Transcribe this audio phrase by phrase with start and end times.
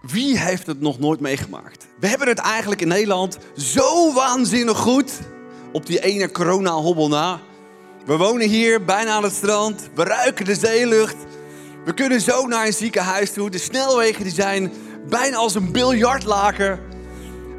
[0.00, 1.86] Wie heeft het nog nooit meegemaakt?
[1.98, 5.12] We hebben het eigenlijk in Nederland zo waanzinnig goed.
[5.72, 7.40] Op die ene corona-hobbel na.
[8.06, 9.90] We wonen hier bijna aan het strand.
[9.94, 11.16] We ruiken de zeelucht.
[11.84, 13.50] We kunnen zo naar een ziekenhuis toe.
[13.50, 14.72] De snelwegen die zijn
[15.08, 16.80] bijna als een biljartlaken.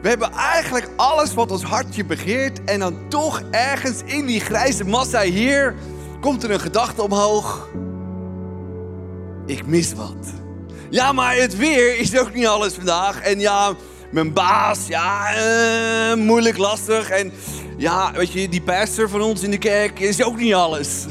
[0.01, 2.63] We hebben eigenlijk alles wat ons hartje begeert.
[2.63, 5.75] En dan toch ergens in die grijze massa hier
[6.21, 7.69] komt er een gedachte omhoog.
[9.45, 10.40] Ik mis wat.
[10.91, 13.21] Ja, maar het weer is ook niet alles vandaag.
[13.21, 13.73] En ja,
[14.09, 17.09] mijn baas, ja, eh, moeilijk, lastig.
[17.09, 17.31] En
[17.77, 21.05] ja, weet je, die pastor van ons in de kerk is ook niet alles.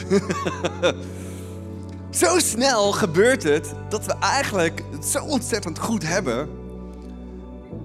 [2.20, 6.48] zo snel gebeurt het dat we eigenlijk het zo ontzettend goed hebben.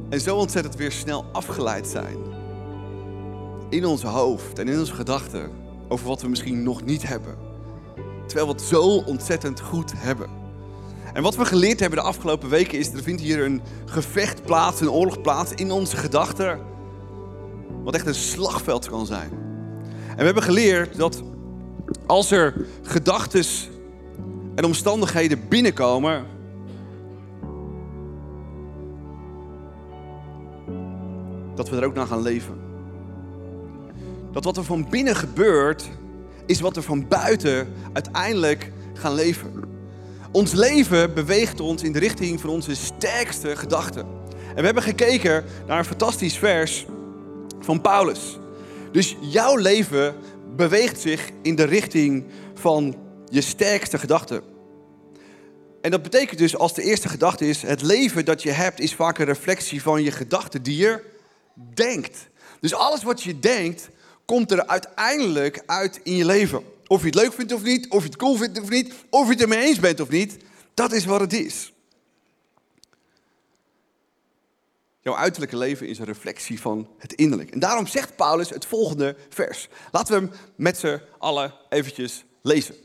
[0.10, 2.18] En zo ontzettend weer snel afgeleid zijn.
[3.70, 5.52] In ons hoofd en in onze gedachten
[5.88, 7.36] over wat we misschien nog niet hebben.
[8.28, 10.45] Terwijl we het zo ontzettend goed hebben.
[11.16, 14.82] En wat we geleerd hebben de afgelopen weken is, er vindt hier een gevecht plaats,
[14.82, 16.60] een oorlog plaats in onze gedachten.
[17.84, 19.30] Wat echt een slagveld kan zijn.
[20.10, 21.24] En we hebben geleerd dat
[22.06, 23.46] als er gedachten
[24.56, 26.26] en omstandigheden binnenkomen,
[31.56, 32.60] dat we er ook naar gaan leven.
[34.32, 35.90] Dat wat er van binnen gebeurt,
[36.46, 39.75] is wat er van buiten uiteindelijk gaan leven.
[40.36, 44.06] Ons leven beweegt ons in de richting van onze sterkste gedachten.
[44.48, 46.86] En we hebben gekeken naar een fantastisch vers
[47.60, 48.38] van Paulus.
[48.92, 50.16] Dus jouw leven
[50.56, 52.96] beweegt zich in de richting van
[53.30, 54.42] je sterkste gedachten.
[55.82, 58.94] En dat betekent dus als de eerste gedachte is, het leven dat je hebt is
[58.94, 61.02] vaak een reflectie van je gedachten die je
[61.74, 62.28] denkt.
[62.60, 63.90] Dus alles wat je denkt,
[64.26, 66.75] komt er uiteindelijk uit in je leven.
[66.88, 69.26] Of je het leuk vindt of niet, of je het cool vindt of niet, of
[69.26, 70.38] je het ermee eens bent of niet.
[70.74, 71.74] Dat is wat het is.
[75.02, 77.54] Jouw uiterlijke leven is een reflectie van het innerlijke.
[77.54, 79.68] En daarom zegt Paulus het volgende vers.
[79.92, 82.76] Laten we hem met z'n allen eventjes lezen.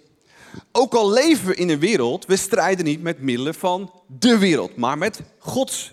[0.73, 4.77] Ook al leven we in een wereld, we strijden niet met middelen van de wereld,
[4.77, 5.93] maar met Gods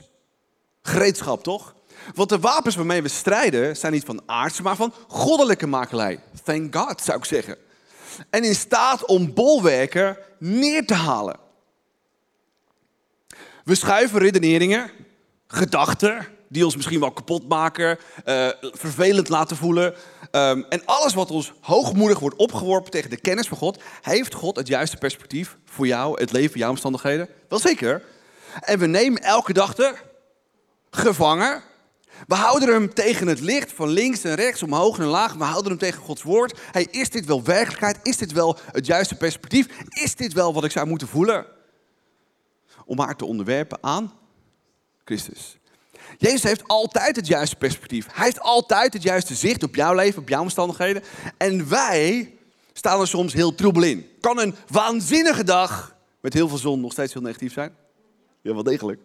[0.81, 1.75] gereedschap, toch?
[2.13, 6.19] Want de wapens waarmee we strijden zijn niet van aardse, maar van goddelijke makelij.
[6.44, 7.57] Thank God, zou ik zeggen
[8.29, 11.39] en in staat om bolwerken neer te halen.
[13.63, 14.91] We schuiven redeneringen,
[15.47, 19.95] gedachten, die ons misschien wel kapot maken, uh, vervelend laten voelen.
[20.31, 24.56] Um, en alles wat ons hoogmoedig wordt opgeworpen tegen de kennis van God, heeft God
[24.56, 27.29] het juiste perspectief voor jou, het leven, jouw omstandigheden?
[27.50, 28.03] Wel zeker.
[28.59, 29.95] En we nemen elke gedachte
[30.89, 31.63] gevangen
[32.28, 35.33] we houden hem tegen het licht van links en rechts, omhoog en laag.
[35.33, 36.59] We houden hem tegen Gods woord.
[36.72, 38.00] Hey, is dit wel werkelijkheid?
[38.03, 39.67] Is dit wel het juiste perspectief?
[39.89, 41.45] Is dit wel wat ik zou moeten voelen?
[42.85, 44.13] Om haar te onderwerpen aan
[45.06, 45.57] Christus.
[46.17, 48.07] Jezus heeft altijd het juiste perspectief.
[48.11, 51.03] Hij heeft altijd het juiste zicht op jouw leven, op jouw omstandigheden.
[51.38, 52.33] En wij
[52.73, 54.09] staan er soms heel troebel in.
[54.19, 57.75] Kan een waanzinnige dag met heel veel zon nog steeds heel negatief zijn?
[58.41, 59.00] Ja, wel degelijk.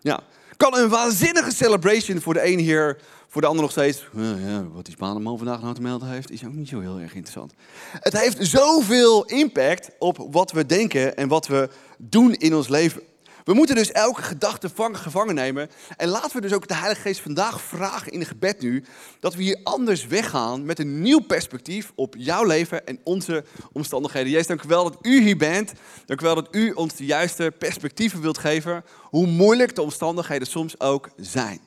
[0.00, 0.20] Ja,
[0.60, 2.98] kan een waanzinnige celebration voor de ene hier,
[3.28, 4.08] voor de ander nog steeds.
[4.46, 7.14] ja, wat die Spaneman vandaag nou te melden heeft, is ook niet zo heel erg
[7.14, 7.52] interessant.
[8.00, 11.68] Het heeft zoveel impact op wat we denken en wat we
[11.98, 13.02] doen in ons leven.
[13.44, 15.70] We moeten dus elke gedachte gevangen nemen.
[15.96, 18.84] En laten we dus ook de Heilige Geest vandaag vragen in het gebed nu.
[19.20, 24.30] Dat we hier anders weggaan met een nieuw perspectief op jouw leven en onze omstandigheden.
[24.30, 25.72] Jezus, dank u wel dat u hier bent.
[26.06, 28.84] Dank u wel dat u ons de juiste perspectieven wilt geven.
[29.02, 31.60] Hoe moeilijk de omstandigheden soms ook zijn.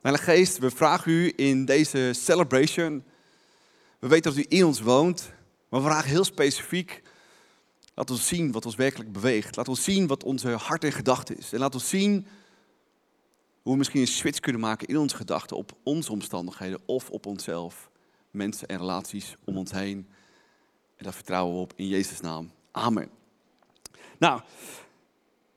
[0.00, 3.04] Heilige Geest, we vragen u in deze celebration.
[3.98, 5.32] We weten dat u in ons woont.
[5.68, 7.02] Maar we vragen heel specifiek
[8.00, 9.56] Laat ons zien wat ons werkelijk beweegt.
[9.56, 11.52] Laat ons zien wat onze hart en gedachte is.
[11.52, 12.26] En laat ons zien
[13.62, 17.26] hoe we misschien een switch kunnen maken in onze gedachten op onze omstandigheden of op
[17.26, 17.90] onszelf,
[18.30, 20.08] mensen en relaties om ons heen.
[20.96, 22.50] En daar vertrouwen we op in Jezus' naam.
[22.70, 23.10] Amen.
[24.18, 24.40] Nou,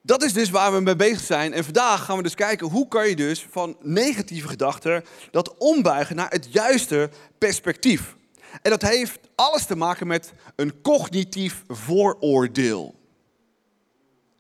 [0.02, 1.54] dat is dus waar we mee bezig zijn.
[1.54, 6.16] En vandaag gaan we dus kijken hoe kan je dus van negatieve gedachten dat ombuigen
[6.16, 8.16] naar het juiste perspectief.
[8.62, 12.96] En dat heeft alles te maken met een cognitief vooroordeel.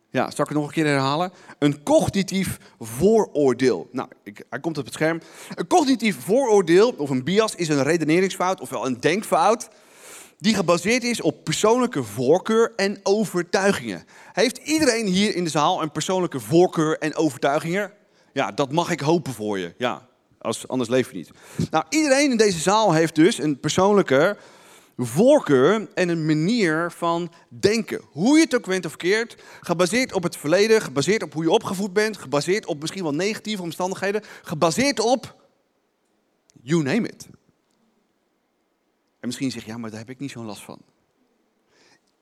[0.10, 1.31] Ja, zal ik het nog een keer herhalen?
[1.60, 3.89] Een cognitief vooroordeel.
[3.92, 5.21] Nou, ik, hij komt op het scherm.
[5.56, 9.69] Een cognitief vooroordeel, of een bias, is een redeneringsfout, ofwel een denkfout,
[10.38, 14.06] die gebaseerd is op persoonlijke voorkeur en overtuigingen.
[14.33, 17.92] Heeft iedereen hier in de zaal een persoonlijke voorkeur en overtuigingen?
[18.33, 19.74] Ja, dat mag ik hopen voor je.
[19.77, 20.07] Ja,
[20.44, 21.31] als, anders leef je niet.
[21.72, 24.38] Nou, iedereen in deze zaal heeft dus een persoonlijke
[24.98, 28.01] voorkeur en een manier van denken.
[28.12, 31.51] Hoe je het ook went of keert, gebaseerd op het verleden, gebaseerd op hoe je
[31.51, 35.36] opgevoed bent, gebaseerd op misschien wel negatieve omstandigheden, gebaseerd op
[36.62, 37.28] you name it.
[39.19, 40.80] En misschien zeg je, ja, maar daar heb ik niet zo'n last van.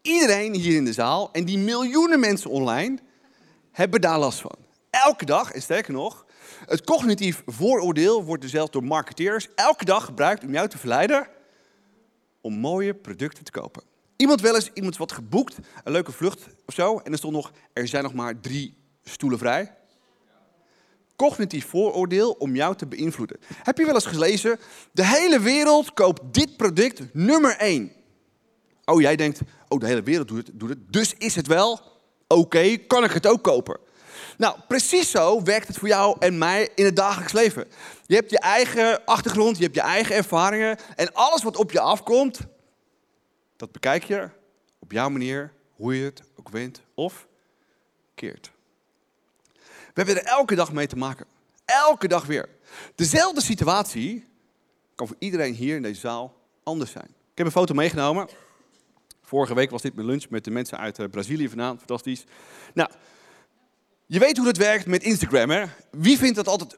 [0.01, 2.97] Iedereen hier in de zaal en die miljoenen mensen online
[3.71, 4.55] hebben daar last van.
[4.89, 6.25] Elke dag, en sterker nog,
[6.65, 11.27] het cognitief vooroordeel wordt dus zelfs door marketeers elke dag gebruikt om jou te verleiden
[12.41, 13.83] om mooie producten te kopen.
[14.15, 17.51] Iemand wel eens iemand wat geboekt, een leuke vlucht of zo, en er stond nog,
[17.73, 19.75] er zijn nog maar drie stoelen vrij.
[21.15, 23.39] Cognitief vooroordeel om jou te beïnvloeden.
[23.63, 24.59] Heb je wel eens gelezen,
[24.91, 27.91] de hele wereld koopt dit product nummer één.
[28.85, 31.79] Oh, jij denkt, oh, de hele wereld doet het, doet het dus is het wel
[32.27, 33.79] oké, kan ik het ook kopen.
[34.37, 37.67] Nou, precies zo werkt het voor jou en mij in het dagelijks leven.
[38.05, 40.77] Je hebt je eigen achtergrond, je hebt je eigen ervaringen.
[40.95, 42.39] En alles wat op je afkomt,
[43.57, 44.29] dat bekijk je
[44.79, 47.27] op jouw manier, hoe je het ook wint of
[48.15, 48.51] keert.
[49.93, 51.25] We hebben er elke dag mee te maken.
[51.65, 52.49] Elke dag weer.
[52.95, 54.27] Dezelfde situatie
[54.95, 57.05] kan voor iedereen hier in deze zaal anders zijn.
[57.05, 58.27] Ik heb een foto meegenomen.
[59.21, 61.77] Vorige week was dit mijn lunch met de mensen uit eh, Brazilië vandaan.
[61.77, 62.23] Fantastisch.
[62.73, 62.89] Nou,
[64.11, 65.63] je weet hoe het werkt met Instagram, hè?
[65.91, 66.77] Wie vindt het altijd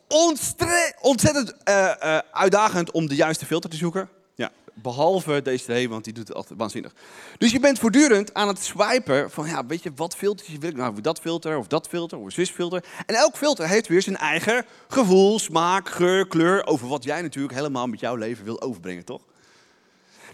[1.01, 4.09] ontzettend uh, uh, uitdagend om de juiste filter te zoeken?
[4.35, 6.93] Ja, behalve deze want die doet het altijd waanzinnig.
[7.37, 10.75] Dus je bent voortdurend aan het swipen van, ja, weet je, wat filtertje wil ik
[10.75, 11.01] nou?
[11.01, 12.83] Dat filter, of dat filter, of een filter.
[13.05, 17.53] En elk filter heeft weer zijn eigen gevoel, smaak, geur, kleur, over wat jij natuurlijk
[17.53, 19.21] helemaal met jouw leven wil overbrengen, toch?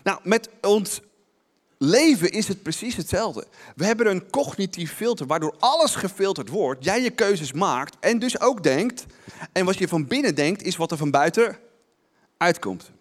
[0.04, 1.02] Nou, met ons
[1.82, 3.48] leven is het precies hetzelfde.
[3.76, 6.84] We hebben een cognitief filter waardoor alles gefilterd wordt.
[6.84, 9.06] Jij je keuzes maakt en dus ook denkt.
[9.52, 11.58] En wat je van binnen denkt is wat er van buiten
[12.38, 12.92] uitkomt.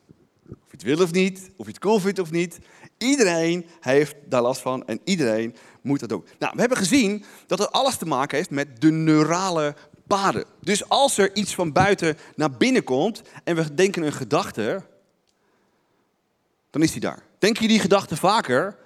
[0.48, 2.58] Of je het wil of niet, of je het cool vindt of niet.
[2.98, 6.26] Iedereen heeft daar last van en iedereen moet dat ook.
[6.38, 9.74] Nou, we hebben gezien dat het alles te maken heeft met de neurale
[10.06, 10.44] paden.
[10.60, 14.82] Dus als er iets van buiten naar binnen komt en we denken een gedachte,
[16.70, 17.27] dan is die daar.
[17.38, 18.76] Denk je die gedachte vaker,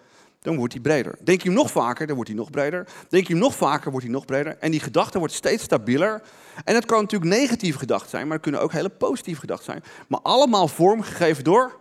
[0.40, 1.18] dan wordt die breder.
[1.20, 2.88] Denk je hem nog vaker, dan wordt hij nog breder.
[3.08, 4.56] Denk je hem nog vaker, wordt hij nog breder.
[4.58, 6.22] En die gedachte wordt steeds stabieler.
[6.64, 9.82] En het kan natuurlijk negatieve gedachten zijn, maar het kunnen ook hele positieve gedachten zijn.
[10.08, 11.80] Maar allemaal vormgegeven door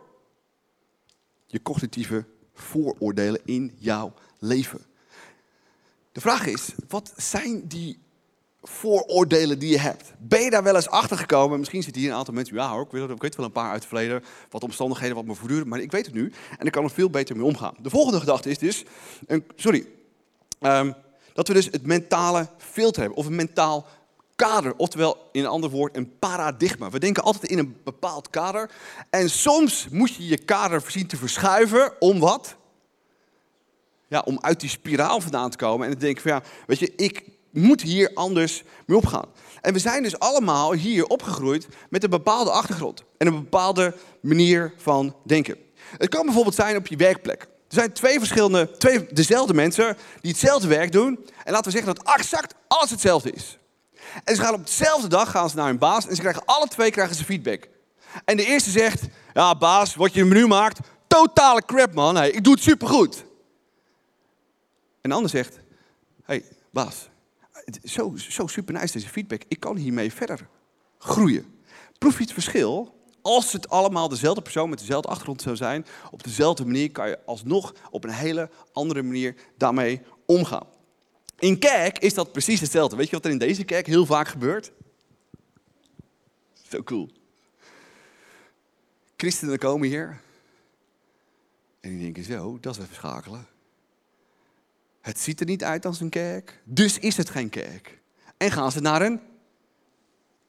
[1.48, 4.82] je cognitieve vooroordelen in jouw leven.
[6.12, 8.00] De vraag is, wat zijn die
[8.62, 10.14] vooroordelen die je hebt.
[10.20, 11.60] Ben je daar wel eens achter gekomen?
[11.60, 13.80] Misschien zitten hier een aantal mensen, ja hoor, ik weet, ik wel een paar uit
[13.80, 16.84] het verleden, wat omstandigheden, wat me voortduren, maar ik weet het nu en ik kan
[16.84, 17.76] er veel beter mee omgaan.
[17.82, 18.84] De volgende gedachte is dus,
[19.28, 19.88] een, sorry,
[20.60, 20.94] um,
[21.34, 23.86] dat we dus het mentale filter hebben, of een mentaal
[24.36, 26.90] kader, oftewel in een ander woord een paradigma.
[26.90, 28.70] We denken altijd in een bepaald kader
[29.10, 32.56] en soms moet je je kader zien te verschuiven om wat?
[34.08, 36.94] Ja, om uit die spiraal vandaan te komen en dan denk van ja, weet je,
[36.96, 39.26] ik moet hier anders mee opgaan.
[39.62, 44.74] En we zijn dus allemaal hier opgegroeid met een bepaalde achtergrond en een bepaalde manier
[44.78, 45.58] van denken.
[45.98, 47.42] Het kan bijvoorbeeld zijn op je werkplek.
[47.42, 51.26] Er zijn twee verschillende, twee dezelfde mensen die hetzelfde werk doen.
[51.44, 53.58] En laten we zeggen dat exact alles hetzelfde is.
[54.24, 56.68] En ze gaan op dezelfde dag gaan ze naar hun baas en ze krijgen alle
[56.68, 57.68] twee krijgen ze feedback.
[58.26, 59.04] En de eerste zegt,
[59.34, 63.24] ja baas, wat je menu maakt, totale crap man, ik doe het supergoed.
[65.02, 65.60] En de ander zegt,
[66.24, 67.10] hey baas,
[67.84, 69.42] zo, zo super nice deze feedback.
[69.48, 70.48] Ik kan hiermee verder
[70.98, 71.46] groeien.
[71.98, 73.00] Proef je het verschil?
[73.22, 77.20] Als het allemaal dezelfde persoon met dezelfde achtergrond zou zijn, op dezelfde manier kan je
[77.26, 80.68] alsnog op een hele andere manier daarmee omgaan.
[81.40, 82.96] In kerk is dat precies hetzelfde.
[82.96, 84.72] Weet je wat er in deze kerk heel vaak gebeurt?
[86.70, 87.10] Zo cool.
[89.18, 90.22] Christenen komen hier
[91.82, 93.48] en die denken zo, dat is even schakelen.
[95.02, 98.00] Het ziet er niet uit als een kerk, dus is het geen kerk.
[98.38, 99.20] En gaan ze naar een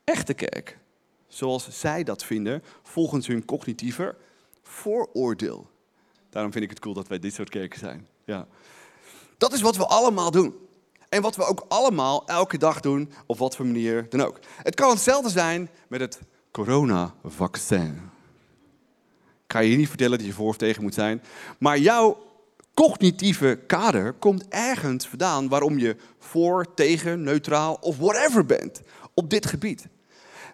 [0.04, 0.78] echte kerk.
[1.26, 4.16] Zoals zij dat vinden, volgens hun cognitieve
[4.62, 5.71] vooroordeel.
[6.30, 8.06] Daarom vind ik het cool dat wij dit soort kerken zijn.
[8.25, 8.47] Ja.
[9.38, 10.54] Dat is wat we allemaal doen.
[11.09, 14.38] En wat we ook allemaal elke dag doen, op wat voor manier dan ook.
[14.62, 18.11] Het kan hetzelfde zijn met het coronavaccin.
[19.44, 21.23] Ik ga je niet vertellen dat je voor of tegen moet zijn.
[21.59, 22.31] Maar jouw
[22.74, 28.82] cognitieve kader komt ergens vandaan waarom je voor, tegen, neutraal of whatever bent
[29.14, 29.88] op dit gebied.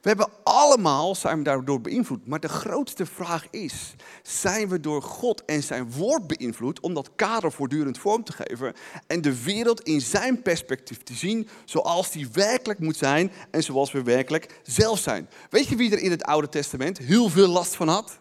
[0.03, 2.27] We hebben allemaal, zijn we daardoor beïnvloed.
[2.27, 7.11] Maar de grootste vraag is, zijn we door God en zijn woord beïnvloed om dat
[7.17, 8.75] kader voortdurend vorm te geven
[9.07, 13.93] en de wereld in zijn perspectief te zien zoals die werkelijk moet zijn en zoals
[13.93, 15.29] we werkelijk zelf zijn.
[15.51, 18.21] Weet je wie er in het Oude Testament heel veel last van had?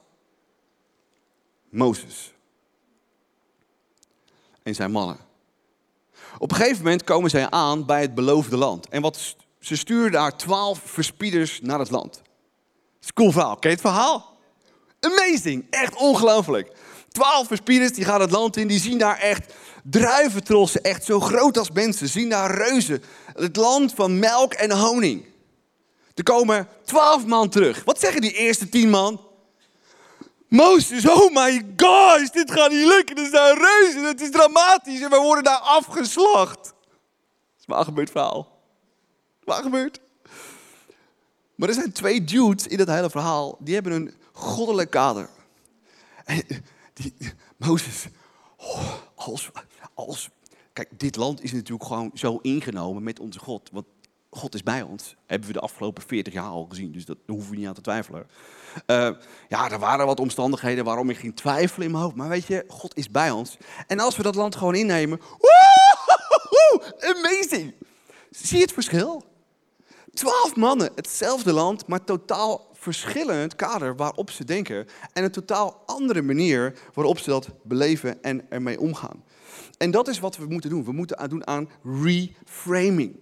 [1.70, 2.37] Mozes.
[4.68, 5.18] En zijn mannen.
[6.38, 8.90] Op een gegeven moment komen zij aan bij het beloofde land.
[8.90, 12.22] En wat, ze sturen daar twaalf verspieders naar het land.
[13.14, 13.56] Cool verhaal.
[13.56, 14.38] Ken het verhaal?
[15.00, 15.66] Amazing.
[15.70, 16.72] Echt ongelooflijk.
[17.12, 18.68] Twaalf verspieders die gaan het land in.
[18.68, 20.84] Die zien daar echt druiventrossen.
[20.84, 22.10] Echt zo groot als mensen.
[22.10, 23.04] Zien daar reuzen.
[23.34, 25.26] Het land van melk en honing.
[26.14, 27.84] Er komen twaalf man terug.
[27.86, 29.27] Wat zeggen die eerste tien man?
[30.48, 33.18] Mozes, oh my gosh, dit gaat niet lukken.
[33.18, 36.64] Er zijn reuzen, het is dramatisch en we worden daar afgeslacht.
[36.64, 38.62] Dat is waar gebeurd verhaal.
[39.44, 40.00] Waar gebeurd?
[41.56, 45.30] Maar er zijn twee dudes in dat hele verhaal, die hebben een goddelijk kader.
[46.26, 46.44] En
[46.94, 47.14] die,
[47.58, 48.06] Mozes,
[48.58, 49.50] oh, als,
[49.94, 50.30] als,
[50.74, 53.70] kijk, dit land is natuurlijk gewoon zo ingenomen met onze God.
[53.72, 53.86] Want
[54.30, 55.16] God is bij ons.
[55.26, 57.82] Hebben we de afgelopen 40 jaar al gezien, dus dat, hoeven we niet aan te
[57.82, 58.28] twijfelen.
[58.86, 59.10] Uh,
[59.48, 62.16] ja, er waren wat omstandigheden waarom ik ging twijfelen in mijn hoofd.
[62.16, 63.58] Maar weet je, God is bij ons.
[63.88, 65.20] En als we dat land gewoon innemen,
[67.00, 67.74] amazing.
[68.32, 69.24] Zie je het verschil?
[70.14, 74.88] Twaalf mannen, hetzelfde land, maar totaal verschillend kader waarop ze denken.
[75.14, 79.24] En een totaal andere manier waarop ze dat beleven en ermee omgaan.
[79.78, 80.84] En dat is wat we moeten doen.
[80.84, 83.20] We moeten doen aan reframing.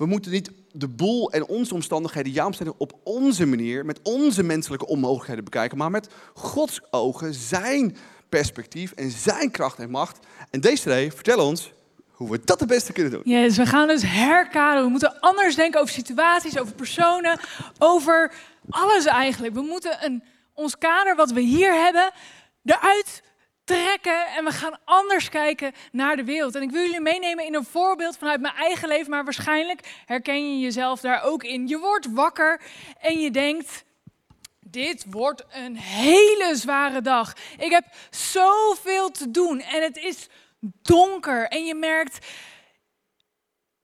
[0.00, 4.86] We moeten niet de boel en onze omstandigheden, jouw op onze manier, met onze menselijke
[4.86, 7.96] onmogelijkheden bekijken, maar met Gods ogen, zijn
[8.28, 10.18] perspectief en zijn kracht en macht.
[10.50, 11.72] En deze vertel ons
[12.10, 13.22] hoe we dat het beste kunnen doen.
[13.24, 14.84] Yes, we gaan dus herkaderen.
[14.84, 17.40] We moeten anders denken over situaties, over personen,
[17.78, 18.32] over
[18.70, 19.54] alles eigenlijk.
[19.54, 20.22] We moeten een,
[20.54, 22.12] ons kader wat we hier hebben
[22.64, 23.22] eruit
[23.70, 26.54] trekken en we gaan anders kijken naar de wereld.
[26.54, 30.52] En ik wil jullie meenemen in een voorbeeld vanuit mijn eigen leven, maar waarschijnlijk herken
[30.52, 31.68] je jezelf daar ook in.
[31.68, 32.60] Je wordt wakker
[33.00, 33.84] en je denkt,
[34.60, 37.34] dit wordt een hele zware dag.
[37.58, 40.28] Ik heb zoveel te doen en het is
[40.82, 42.26] donker en je merkt,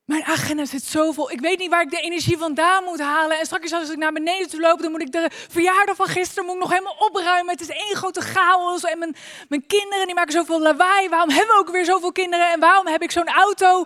[0.07, 1.31] mijn agenda zit zo vol.
[1.31, 3.39] Ik weet niet waar ik de energie vandaan moet halen.
[3.39, 6.45] En straks als ik naar beneden toe loop, dan moet ik de verjaardag van gisteren
[6.45, 7.51] moet ik nog helemaal opruimen.
[7.51, 8.83] Het is één grote chaos.
[8.83, 9.15] En mijn,
[9.49, 11.09] mijn kinderen die maken zoveel lawaai.
[11.09, 12.51] Waarom hebben we ook weer zoveel kinderen?
[12.51, 13.83] En waarom heb ik zo'n auto?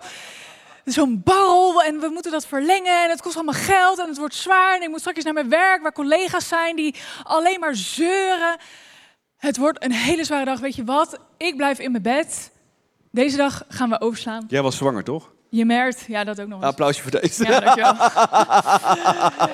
[0.84, 4.34] Zo'n barrel en we moeten dat verlengen en het kost allemaal geld en het wordt
[4.34, 4.76] zwaar.
[4.76, 8.56] En ik moet straks naar mijn werk waar collega's zijn die alleen maar zeuren.
[9.36, 10.60] Het wordt een hele zware dag.
[10.60, 11.18] Weet je wat?
[11.36, 12.52] Ik blijf in mijn bed.
[13.10, 14.44] Deze dag gaan we overslaan.
[14.48, 15.30] Jij was zwanger, toch?
[15.54, 16.68] Je merkt, ja, dat ook nog eens.
[16.68, 17.44] Applausje voor deze.
[17.44, 17.94] Ja, dankjewel.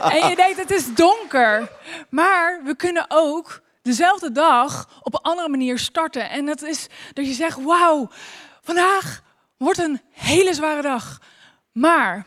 [0.23, 1.71] en je denkt, het is donker.
[2.11, 6.31] Maar we kunnen ook dezelfde dag op een andere manier starten.
[6.31, 8.11] En dat is dat je zegt, wauw,
[8.63, 9.23] vandaag
[9.57, 11.19] wordt een hele zware dag.
[11.73, 12.27] Maar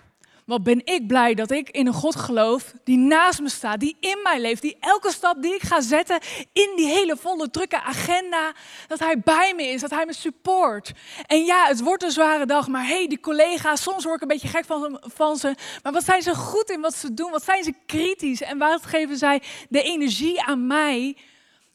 [0.52, 3.98] wat ben ik blij dat ik in een God geloof die naast me staat, die
[4.00, 6.20] in mij leeft, die elke stap die ik ga zetten
[6.54, 8.54] in die hele volle drukke agenda,
[8.88, 10.92] dat hij bij me is, dat hij me support.
[11.26, 14.28] En ja, het wordt een zware dag, maar hey, die collega's, soms word ik een
[14.28, 17.32] beetje gek van, van ze, maar wat zijn ze goed in wat ze doen?
[17.32, 18.42] Wat zijn ze kritisch?
[18.42, 21.18] En wat geven zij de energie aan mij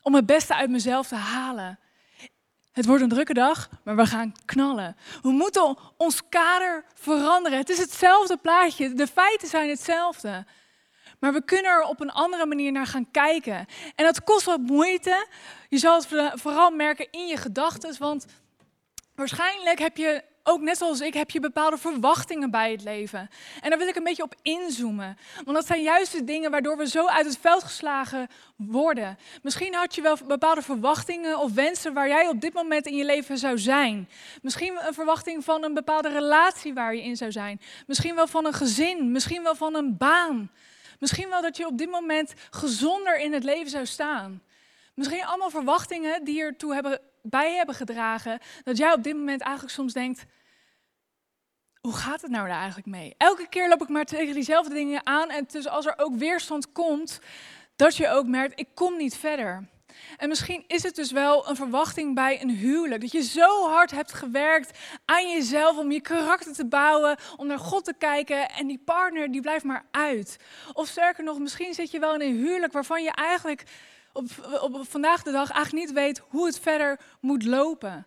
[0.03, 1.79] om het beste uit mezelf te halen?
[2.77, 4.97] Het wordt een drukke dag, maar we gaan knallen.
[5.23, 7.59] We moeten ons kader veranderen.
[7.59, 8.95] Het is hetzelfde plaatje.
[8.95, 10.45] De feiten zijn hetzelfde.
[11.19, 13.67] Maar we kunnen er op een andere manier naar gaan kijken.
[13.95, 15.27] En dat kost wat moeite.
[15.69, 16.09] Je zal het
[16.41, 17.97] vooral merken in je gedachten.
[17.99, 18.27] Want
[19.15, 23.31] waarschijnlijk heb je ook net zoals ik heb je bepaalde verwachtingen bij het leven.
[23.61, 25.19] En daar wil ik een beetje op inzoomen.
[25.45, 29.19] Want dat zijn juist de dingen waardoor we zo uit het veld geslagen worden.
[29.43, 33.05] Misschien had je wel bepaalde verwachtingen of wensen waar jij op dit moment in je
[33.05, 34.09] leven zou zijn.
[34.43, 37.61] Misschien een verwachting van een bepaalde relatie waar je in zou zijn.
[37.87, 40.51] Misschien wel van een gezin, misschien wel van een baan.
[40.99, 44.43] Misschien wel dat je op dit moment gezonder in het leven zou staan.
[44.95, 49.75] Misschien allemaal verwachtingen die ertoe hebben, bij hebben gedragen dat jij op dit moment eigenlijk
[49.75, 50.25] soms denkt:
[51.87, 53.15] hoe gaat het nou daar eigenlijk mee?
[53.17, 56.73] Elke keer loop ik maar tegen diezelfde dingen aan en dus als er ook weerstand
[56.73, 57.21] komt,
[57.77, 59.69] dat je ook merkt: ik kom niet verder.
[60.17, 63.01] En misschien is het dus wel een verwachting bij een huwelijk.
[63.01, 67.59] Dat je zo hard hebt gewerkt aan jezelf om je karakter te bouwen, om naar
[67.59, 70.37] God te kijken en die partner die blijft maar uit.
[70.73, 73.63] Of sterker nog, misschien zit je wel in een huwelijk waarvan je eigenlijk
[74.13, 74.25] op,
[74.61, 78.07] op vandaag de dag eigenlijk niet weet hoe het verder moet lopen.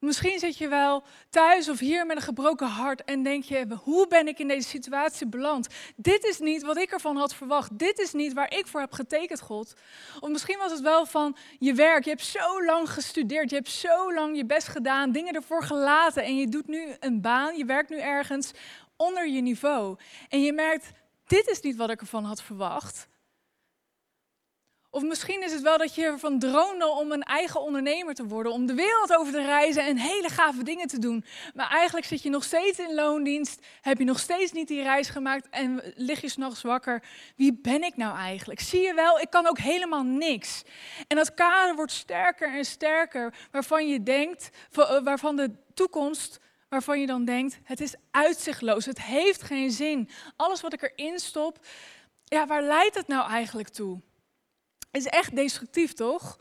[0.00, 4.06] Misschien zit je wel thuis of hier met een gebroken hart en denk je, hoe
[4.06, 5.68] ben ik in deze situatie beland?
[5.96, 7.78] Dit is niet wat ik ervan had verwacht.
[7.78, 9.74] Dit is niet waar ik voor heb getekend, God.
[10.20, 12.04] Of misschien was het wel van je werk.
[12.04, 16.24] Je hebt zo lang gestudeerd, je hebt zo lang je best gedaan, dingen ervoor gelaten
[16.24, 18.50] en je doet nu een baan, je werkt nu ergens
[18.96, 19.96] onder je niveau.
[20.28, 20.90] En je merkt,
[21.26, 23.08] dit is niet wat ik ervan had verwacht.
[24.96, 28.52] Of misschien is het wel dat je ervan droomde om een eigen ondernemer te worden,
[28.52, 31.24] om de wereld over te reizen en hele gave dingen te doen.
[31.54, 35.08] Maar eigenlijk zit je nog steeds in loondienst, heb je nog steeds niet die reis
[35.08, 37.02] gemaakt en lig je s'nachts wakker.
[37.34, 38.60] Wie ben ik nou eigenlijk?
[38.60, 40.62] Zie je wel, ik kan ook helemaal niks.
[41.08, 47.00] En dat kader wordt sterker en sterker, waarvan je denkt, eh, waarvan de toekomst waarvan
[47.00, 50.08] je dan denkt, het is uitzichtloos, het heeft geen zin.
[50.36, 51.66] Alles wat ik erin stop,
[52.24, 54.00] ja, waar leidt het nou eigenlijk toe?
[54.90, 56.38] Is echt destructief, toch?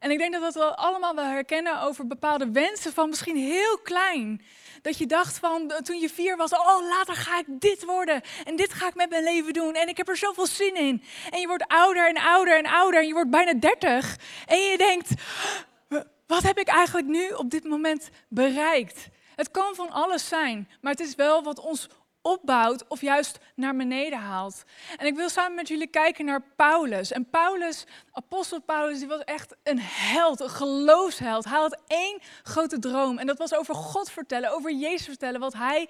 [0.00, 4.42] En ik denk dat we allemaal wel herkennen over bepaalde wensen van misschien heel klein.
[4.82, 8.56] Dat je dacht van toen je vier was, oh later ga ik dit worden en
[8.56, 11.02] dit ga ik met mijn leven doen en ik heb er zoveel zin in.
[11.30, 14.76] En je wordt ouder en ouder en ouder en je wordt bijna dertig en je
[14.76, 15.10] denkt,
[16.26, 19.08] wat heb ik eigenlijk nu op dit moment bereikt?
[19.36, 21.88] Het kan van alles zijn, maar het is wel wat ons
[22.22, 24.64] opbouwt of juist naar beneden haalt.
[24.96, 27.12] En ik wil samen met jullie kijken naar Paulus.
[27.12, 31.44] En Paulus, apostel Paulus, die was echt een held, een geloofsheld.
[31.44, 35.54] Hij had één grote droom en dat was over God vertellen, over Jezus vertellen, wat
[35.54, 35.88] hij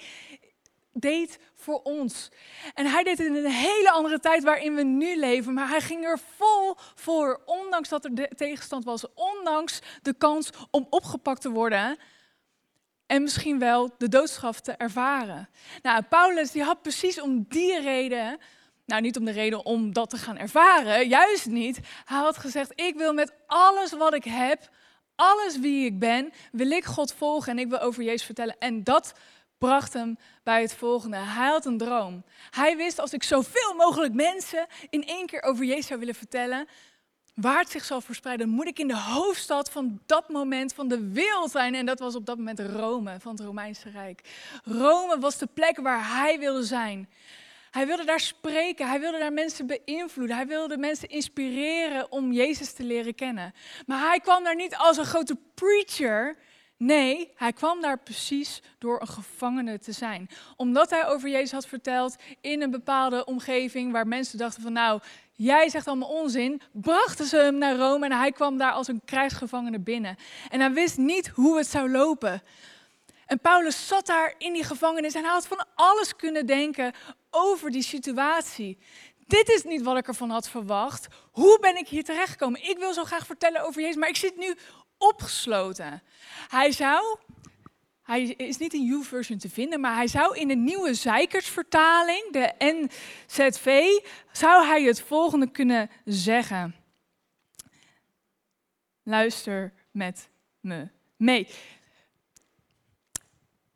[0.93, 2.29] deed voor ons.
[2.75, 5.81] En hij deed het in een hele andere tijd waarin we nu leven, maar hij
[5.81, 11.51] ging er vol voor, ondanks dat er tegenstand was, ondanks de kans om opgepakt te
[11.51, 11.99] worden
[13.11, 15.49] en misschien wel de doodstraf te ervaren.
[15.83, 18.39] Nou, Paulus die had precies om die reden,
[18.87, 21.81] nou niet om de reden om dat te gaan ervaren, juist niet.
[22.05, 24.69] Hij had gezegd, ik wil met alles wat ik heb,
[25.15, 28.57] alles wie ik ben, wil ik God volgen en ik wil over Jezus vertellen.
[28.59, 29.13] En dat
[29.59, 31.17] bracht hem bij het volgende.
[31.17, 32.25] Hij had een droom.
[32.51, 36.67] Hij wist, als ik zoveel mogelijk mensen in één keer over Jezus zou willen vertellen,
[37.35, 41.11] waar het zich zal verspreiden, moet ik in de hoofdstad van dat moment van de
[41.13, 41.75] wereld zijn.
[41.75, 44.21] En dat was op dat moment Rome, van het Romeinse Rijk.
[44.65, 47.09] Rome was de plek waar hij wilde zijn.
[47.71, 52.73] Hij wilde daar spreken, hij wilde daar mensen beïnvloeden, hij wilde mensen inspireren om Jezus
[52.73, 53.55] te leren kennen.
[53.87, 56.37] Maar hij kwam daar niet als een grote preacher,
[56.83, 60.29] Nee, hij kwam daar precies door een gevangene te zijn.
[60.57, 65.01] Omdat hij over Jezus had verteld in een bepaalde omgeving waar mensen dachten van nou,
[65.43, 69.03] jij zegt allemaal onzin, brachten ze hem naar Rome en hij kwam daar als een
[69.05, 70.17] krijgsgevangene binnen.
[70.49, 72.43] En hij wist niet hoe het zou lopen.
[73.27, 76.93] En Paulus zat daar in die gevangenis en hij had van alles kunnen denken
[77.31, 78.79] over die situatie.
[79.27, 81.07] Dit is niet wat ik ervan had verwacht.
[81.31, 82.69] Hoe ben ik hier terechtgekomen?
[82.69, 84.55] Ik wil zo graag vertellen over Jezus, maar ik zit nu
[84.99, 86.03] opgesloten.
[86.49, 87.17] Hij zou,
[88.11, 92.53] hij is niet in U-version te vinden, maar hij zou in de nieuwe Zijkersvertaling, de
[92.59, 93.83] NZV,
[94.33, 96.75] zou hij het volgende kunnen zeggen.
[99.03, 100.29] Luister met
[100.61, 101.49] me mee.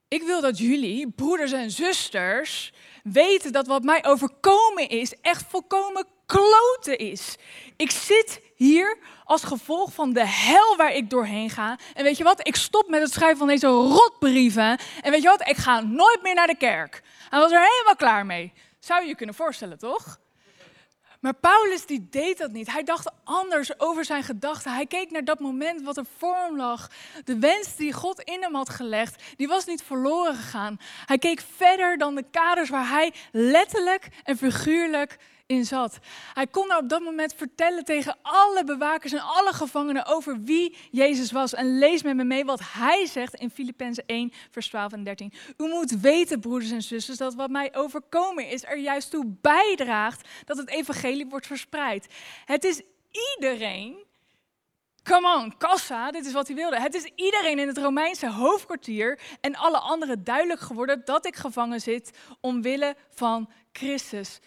[0.08, 6.06] Ik wil dat jullie, broeders en zusters, weten dat wat mij overkomen is echt volkomen
[6.26, 7.36] kloten is.
[7.76, 11.78] Ik zit hier als gevolg van de hel waar ik doorheen ga.
[11.94, 12.46] En weet je wat?
[12.46, 14.78] Ik stop met het schrijven van deze rotbrieven.
[15.02, 15.48] En weet je wat?
[15.48, 17.02] Ik ga nooit meer naar de kerk.
[17.28, 18.52] Hij was er helemaal klaar mee.
[18.78, 20.18] Zou je je kunnen voorstellen, toch?
[21.24, 22.72] Maar Paulus die deed dat niet.
[22.72, 24.72] Hij dacht anders over zijn gedachten.
[24.72, 26.90] Hij keek naar dat moment wat er voor hem lag.
[27.24, 30.80] De wens die God in hem had gelegd, die was niet verloren gegaan.
[31.06, 35.98] Hij keek verder dan de kaders waar hij letterlijk en figuurlijk in zat.
[36.34, 41.32] Hij kon op dat moment vertellen tegen alle bewakers en alle gevangenen over wie Jezus
[41.32, 41.54] was.
[41.54, 45.32] En lees met me mee wat hij zegt in Filippenzen 1, vers 12 en 13.
[45.56, 50.28] U moet weten, broeders en zusters, dat wat mij overkomen is er juist toe bijdraagt
[50.44, 52.06] dat het evangelie wordt verspreid.
[52.44, 52.82] Het is
[53.34, 54.04] iedereen
[55.02, 56.80] Come on, kassa, dit is wat hij wilde.
[56.80, 61.80] Het is iedereen in het Romeinse hoofdkwartier en alle anderen duidelijk geworden dat ik gevangen
[61.80, 64.40] zit omwille van Christus.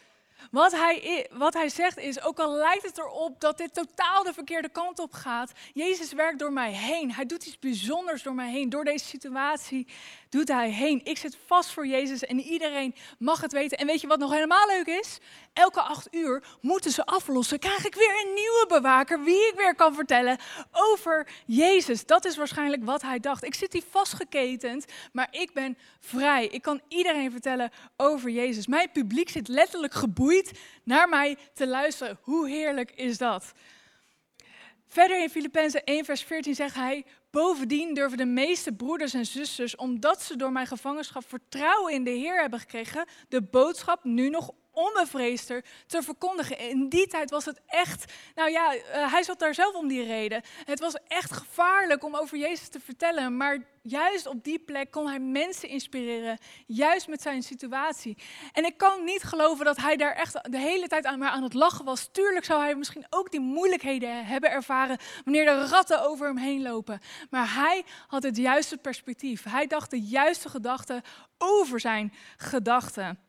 [0.52, 4.34] Wat hij, wat hij zegt is, ook al lijkt het erop dat dit totaal de
[4.34, 7.12] verkeerde kant op gaat, Jezus werkt door mij heen.
[7.12, 8.70] Hij doet iets bijzonders door mij heen.
[8.70, 9.88] Door deze situatie
[10.30, 11.02] doet hij heen.
[11.04, 13.78] Ik zit vast voor Jezus en iedereen mag het weten.
[13.78, 15.20] En weet je wat nog helemaal leuk is?
[15.54, 17.60] Elke acht uur moeten ze aflossen.
[17.60, 20.38] Krijg ik weer een nieuwe bewaker, wie ik weer kan vertellen
[20.72, 22.06] over Jezus.
[22.06, 23.44] Dat is waarschijnlijk wat hij dacht.
[23.44, 26.48] Ik zit hier vastgeketend, maar ik ben vrij.
[26.48, 28.68] Ik kan iedereen vertellen over Jezus.
[28.68, 30.37] Mijn publiek zit letterlijk geboeid
[30.84, 32.20] naar mij te luisteren.
[32.22, 33.54] Hoe heerlijk is dat?
[34.88, 39.76] Verder in Filippenzen 1, vers 14 zegt hij: Bovendien durven de meeste broeders en zusters,
[39.76, 44.52] omdat ze door mijn gevangenschap vertrouwen in de Heer hebben gekregen, de boodschap nu nog
[44.78, 46.58] onbevreesder te verkondigen.
[46.60, 50.04] In die tijd was het echt, nou ja, uh, hij zat daar zelf om die
[50.04, 50.42] reden.
[50.66, 55.08] Het was echt gevaarlijk om over Jezus te vertellen, maar juist op die plek kon
[55.08, 58.18] hij mensen inspireren, juist met zijn situatie.
[58.54, 61.44] En ik kan niet geloven dat hij daar echt de hele tijd aan, maar aan
[61.44, 62.10] het lachen was.
[62.12, 66.62] Tuurlijk zou hij misschien ook die moeilijkheden hebben ervaren wanneer de ratten over hem heen
[66.62, 67.00] lopen.
[67.30, 69.44] Maar hij had het juiste perspectief.
[69.44, 71.02] Hij dacht de juiste gedachten
[71.38, 73.27] over zijn gedachten.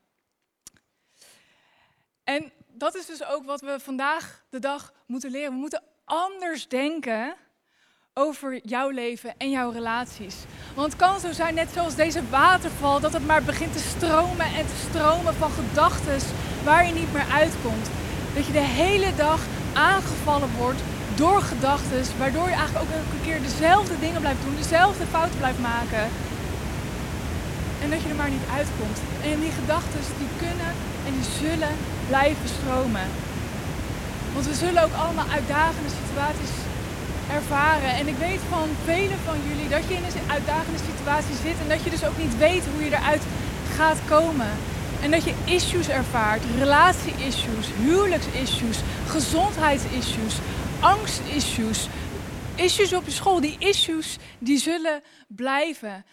[2.28, 5.52] En dat is dus ook wat we vandaag de dag moeten leren.
[5.52, 7.34] We moeten anders denken
[8.14, 10.36] over jouw leven en jouw relaties.
[10.74, 14.46] Want het kan zo zijn, net zoals deze waterval, dat het maar begint te stromen
[14.46, 16.18] en te stromen van gedachten
[16.64, 17.90] waar je niet meer uitkomt.
[18.34, 19.40] Dat je de hele dag
[19.74, 20.80] aangevallen wordt
[21.16, 25.58] door gedachten, waardoor je eigenlijk ook elke keer dezelfde dingen blijft doen, dezelfde fouten blijft
[25.58, 26.10] maken.
[27.82, 28.98] En dat je er maar niet uitkomt.
[29.30, 30.72] En die gedachten die kunnen
[31.06, 31.74] en die zullen
[32.08, 33.06] blijven stromen.
[34.34, 36.54] Want we zullen ook allemaal uitdagende situaties
[37.38, 37.90] ervaren.
[38.00, 41.68] En ik weet van velen van jullie dat je in een uitdagende situatie zit en
[41.68, 43.22] dat je dus ook niet weet hoe je eruit
[43.76, 44.50] gaat komen.
[45.02, 50.34] En dat je issues ervaart, relatie-issues, huwelijks-issues, gezondheidsissues,
[50.80, 51.88] angst-issues,
[52.54, 53.40] issues op je school.
[53.40, 56.04] Die issues die zullen blijven.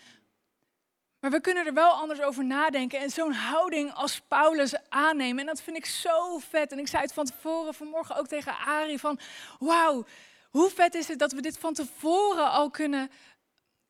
[1.26, 5.40] Maar we kunnen er wel anders over nadenken en zo'n houding als Paulus aannemen.
[5.40, 6.72] En dat vind ik zo vet.
[6.72, 9.20] En ik zei het van tevoren vanmorgen ook tegen Ari van,
[9.60, 10.06] wauw,
[10.50, 13.12] hoe vet is het dat we dit van tevoren al kunnen,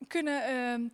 [0.07, 0.89] kunnen uh,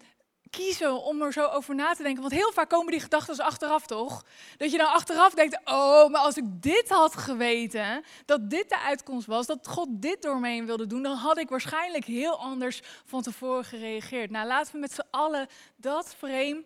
[0.51, 2.21] kiezen om er zo over na te denken.
[2.21, 4.25] Want heel vaak komen die gedachten achteraf, toch?
[4.57, 8.79] Dat je dan achteraf denkt, oh, maar als ik dit had geweten, dat dit de
[8.79, 12.81] uitkomst was, dat God dit door heen wilde doen, dan had ik waarschijnlijk heel anders
[13.05, 14.29] van tevoren gereageerd.
[14.29, 16.63] Nou, laten we met z'n allen dat frame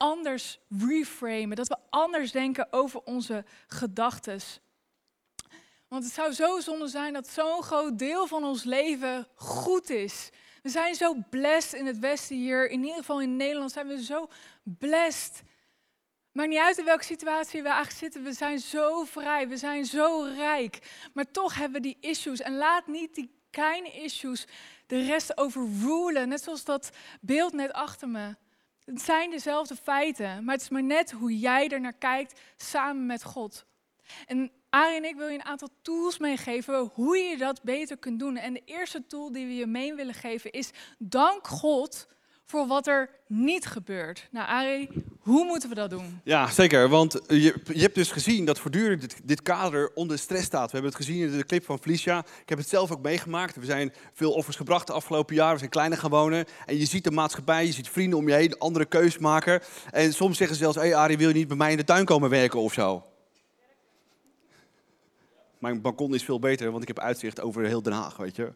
[0.00, 1.56] anders reframen.
[1.56, 4.40] Dat we anders denken over onze gedachten.
[5.88, 10.30] Want het zou zo zonde zijn dat zo'n groot deel van ons leven goed is.
[10.62, 12.70] We zijn zo blessed in het Westen hier.
[12.70, 14.28] In ieder geval in Nederland zijn we zo
[14.62, 15.42] blessed.
[16.32, 18.22] Maakt niet uit in welke situatie we eigenlijk zitten.
[18.22, 19.48] We zijn zo vrij.
[19.48, 20.78] We zijn zo rijk.
[21.14, 22.40] Maar toch hebben we die issues.
[22.40, 24.46] En laat niet die kleine issues
[24.86, 26.28] de rest overrulen.
[26.28, 28.36] Net zoals dat beeld net achter me.
[28.84, 30.44] Het zijn dezelfde feiten.
[30.44, 33.64] Maar het is maar net hoe jij er naar kijkt samen met God.
[34.26, 38.18] En Arie en ik wil je een aantal tools meegeven hoe je dat beter kunt
[38.18, 38.36] doen.
[38.36, 42.06] En de eerste tool die we je mee willen geven is dank God
[42.44, 44.28] voor wat er niet gebeurt.
[44.30, 46.20] Nou Arie, hoe moeten we dat doen?
[46.24, 46.88] Ja, zeker.
[46.88, 50.66] Want je, je hebt dus gezien dat voortdurend dit, kader onder stress staat.
[50.66, 52.18] We hebben het gezien in de clip van Felicia.
[52.18, 53.56] Ik heb het zelf ook meegemaakt.
[53.56, 55.52] We zijn veel offers gebracht de afgelopen jaren.
[55.52, 56.44] We zijn kleiner gaan wonen.
[56.66, 59.60] En je ziet de maatschappij, je ziet vrienden om je heen andere keuzes maken.
[59.90, 61.84] En soms zeggen ze zelfs, hé hey Arie, wil je niet bij mij in de
[61.84, 63.09] tuin komen werken of zo?
[65.60, 68.52] Mijn balkon is veel beter, want ik heb uitzicht over heel Den Haag, weet je.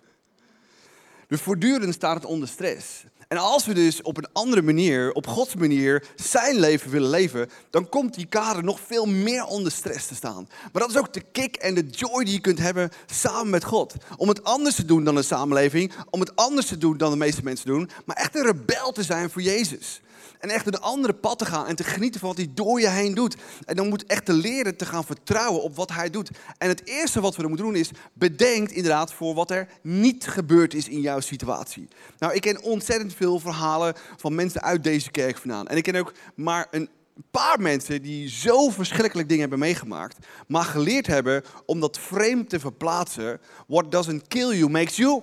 [1.26, 3.04] Dus voortdurend staat het onder stress.
[3.28, 7.50] En als we dus op een andere manier, op Gods manier, zijn leven willen leven,
[7.70, 10.48] dan komt die kader nog veel meer onder stress te staan.
[10.72, 13.64] Maar dat is ook de kick en de joy die je kunt hebben samen met
[13.64, 13.94] God.
[14.16, 17.16] Om het anders te doen dan de samenleving, om het anders te doen dan de
[17.16, 20.00] meeste mensen doen, maar echt een rebel te zijn voor Jezus.
[20.38, 22.88] En echt een andere pad te gaan en te genieten van wat hij door je
[22.88, 23.36] heen doet.
[23.64, 26.30] En dan moet echt te leren te gaan vertrouwen op wat hij doet.
[26.58, 30.26] En het eerste wat we er moeten doen is, bedenk inderdaad voor wat er niet
[30.26, 31.88] gebeurd is in jouw situatie.
[32.18, 35.66] Nou, ik ken ontzettend veel verhalen van mensen uit deze kerk vandaan.
[35.66, 36.88] En ik ken ook maar een
[37.30, 42.60] paar mensen die zo verschrikkelijk dingen hebben meegemaakt, maar geleerd hebben om dat frame te
[42.60, 43.40] verplaatsen.
[43.66, 45.22] What doesn't kill you makes you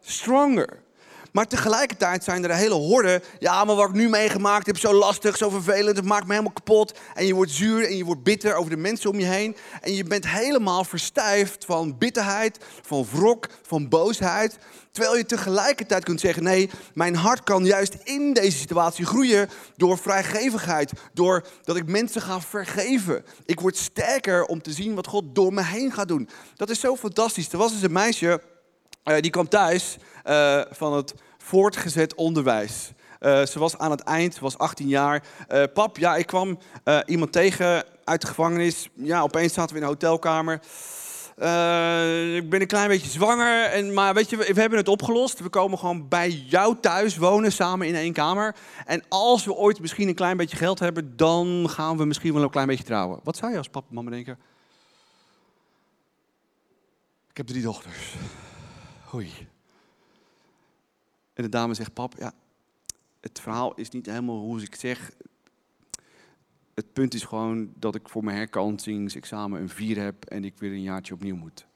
[0.00, 0.84] stronger.
[1.36, 3.22] Maar tegelijkertijd zijn er hele horde.
[3.38, 5.96] Ja, maar wat ik nu meegemaakt heb, zo lastig, zo vervelend.
[5.96, 6.98] Het maakt me helemaal kapot.
[7.14, 9.56] En je wordt zuur en je wordt bitter over de mensen om je heen.
[9.80, 14.58] En je bent helemaal verstijfd van bitterheid, van wrok, van boosheid.
[14.90, 19.98] Terwijl je tegelijkertijd kunt zeggen: nee, mijn hart kan juist in deze situatie groeien door
[19.98, 20.92] vrijgevigheid.
[21.12, 23.24] Door dat ik mensen ga vergeven.
[23.44, 26.28] Ik word sterker om te zien wat God door me heen gaat doen.
[26.54, 27.52] Dat is zo fantastisch.
[27.52, 28.40] Er was dus een meisje.
[29.04, 31.14] Uh, die kwam thuis uh, van het
[31.46, 32.92] voortgezet onderwijs.
[33.20, 35.22] Uh, ze was aan het eind, was 18 jaar.
[35.52, 38.88] Uh, pap, ja, ik kwam uh, iemand tegen uit de gevangenis.
[38.94, 40.54] Ja, opeens zaten we in een hotelkamer.
[42.36, 45.40] ik ben een klein beetje zwanger, en, maar weet je, we, hebben het opgelost.
[45.40, 48.54] We komen gewoon bij jou thuis wonen, samen in één kamer.
[48.84, 52.42] En als we ooit misschien een klein beetje geld hebben, dan gaan we misschien wel
[52.42, 53.20] een klein beetje trouwen.
[53.22, 54.38] Wat zou je als papa en mama denken?
[57.30, 58.14] Ik heb drie dochters.
[59.04, 59.54] Hoi.
[61.36, 62.32] En de dame zegt, pap, ja,
[63.20, 65.10] het verhaal is niet helemaal hoe ik zeg.
[66.74, 70.72] Het punt is gewoon dat ik voor mijn herkansingsexamen een 4 heb en ik weer
[70.72, 71.66] een jaartje opnieuw moet.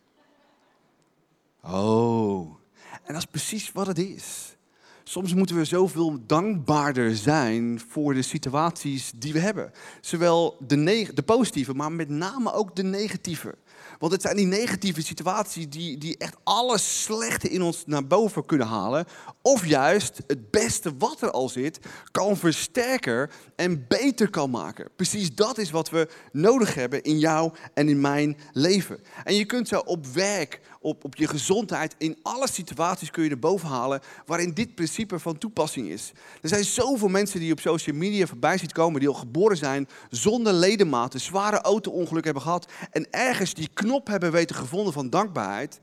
[1.63, 2.55] Oh,
[2.91, 4.57] en dat is precies wat het is.
[5.05, 9.73] Soms moeten we zoveel dankbaarder zijn voor de situaties die we hebben.
[10.01, 13.55] Zowel de, de positieve, maar met name ook de negatieve.
[14.01, 18.47] Want het zijn die negatieve situaties die, die echt alles slechte in ons naar boven
[18.47, 19.07] kunnen halen.
[19.43, 21.79] Of juist het beste wat er al zit,
[22.11, 24.89] kan versterken en beter kan maken.
[24.97, 29.01] Precies dat is wat we nodig hebben in jou en in mijn leven.
[29.25, 33.31] En je kunt zo op werk, op, op je gezondheid, in alle situaties kun je
[33.31, 36.13] er boven halen waarin dit principe van toepassing is.
[36.43, 39.89] Er zijn zoveel mensen die op social media voorbij ziet komen, die al geboren zijn
[40.11, 45.81] zonder ledematen, zware auto-ongeluk hebben gehad en ergens die knop hebben weten gevonden van dankbaarheid.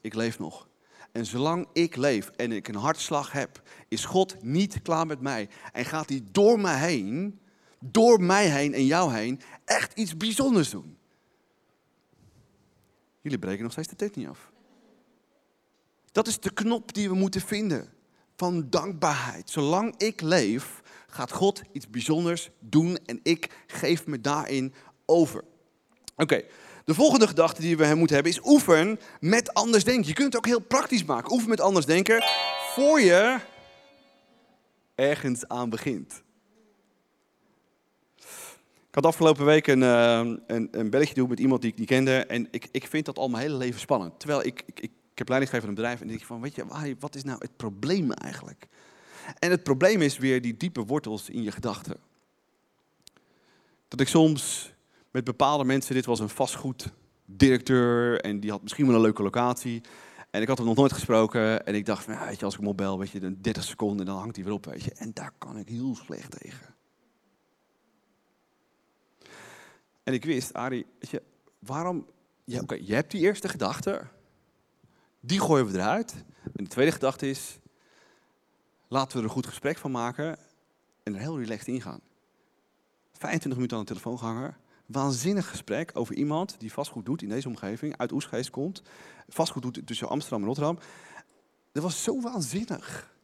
[0.00, 0.68] Ik leef nog.
[1.12, 5.48] En zolang ik leef en ik een hartslag heb, is God niet klaar met mij.
[5.72, 7.40] En gaat hij door mij heen,
[7.80, 10.97] door mij heen en jou heen, echt iets bijzonders doen.
[13.20, 14.50] Jullie breken nog steeds de tent niet af.
[16.12, 17.88] Dat is de knop die we moeten vinden
[18.36, 19.50] van dankbaarheid.
[19.50, 24.74] Zolang ik leef, gaat God iets bijzonders doen en ik geef me daarin
[25.06, 25.44] over.
[26.16, 26.44] Oké,
[26.84, 30.06] de volgende gedachte die we moeten hebben is oefen met anders denken.
[30.06, 31.32] Je kunt het ook heel praktisch maken.
[31.32, 32.24] Oefen met anders denken
[32.74, 33.38] voor je
[34.94, 36.22] ergens aan begint.
[38.88, 41.88] Ik had afgelopen week een, uh, een, een belletje doen met iemand die ik niet
[41.88, 42.16] kende.
[42.16, 44.18] En ik, ik vind dat al mijn hele leven spannend.
[44.18, 46.00] Terwijl ik, ik, ik, heb leiding gegeven aan een bedrijf.
[46.00, 48.68] En denk van, weet je, wat is nou het probleem eigenlijk?
[49.38, 51.96] En het probleem is weer die diepe wortels in je gedachten.
[53.88, 54.72] Dat ik soms
[55.10, 59.80] met bepaalde mensen, dit was een vastgoeddirecteur en die had misschien wel een leuke locatie.
[60.30, 62.68] En ik had hem nog nooit gesproken en ik dacht, weet je, als ik hem
[62.68, 64.92] opbel, weet je, 30 seconden, dan hangt hij weer op, weet je.
[64.92, 66.76] En daar kan ik heel slecht tegen.
[70.08, 71.22] En ik wist, Arie, weet je,
[71.58, 72.06] waarom...
[72.44, 74.06] Ja, Oké, je hebt die eerste gedachte,
[75.20, 76.14] die gooien we eruit.
[76.42, 77.58] En de tweede gedachte is,
[78.86, 80.38] laten we er een goed gesprek van maken
[81.02, 82.00] en er heel relaxed ingaan.
[83.12, 87.48] 25 minuten aan de telefoon gehangen, waanzinnig gesprek over iemand die vastgoed doet in deze
[87.48, 88.82] omgeving, uit Oesgeest komt,
[89.28, 90.78] vastgoed doet tussen Amsterdam en Rotterdam.
[91.72, 93.16] Dat was zo waanzinnig.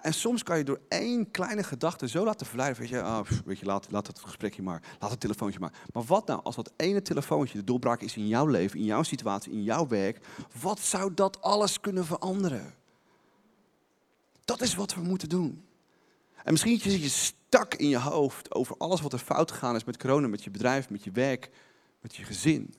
[0.00, 2.80] En soms kan je door één kleine gedachte zo laten verleiden.
[2.80, 5.72] Weet je, ah, weet je laat, laat het gesprekje maar, laat het telefoontje maar.
[5.92, 9.02] Maar wat nou als dat ene telefoontje de doorbraak is in jouw leven, in jouw
[9.02, 10.26] situatie, in jouw werk?
[10.60, 12.74] Wat zou dat alles kunnen veranderen?
[14.44, 15.64] Dat is wat we moeten doen.
[16.44, 19.84] En misschien zit je stak in je hoofd over alles wat er fout gegaan is
[19.84, 21.50] met corona, met je bedrijf, met je werk,
[22.00, 22.74] met je gezin.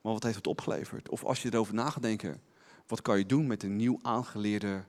[0.00, 1.08] Maar wat heeft het opgeleverd?
[1.08, 2.24] Of als je erover na gaat
[2.86, 4.84] wat kan je doen met de nieuw aangeleerde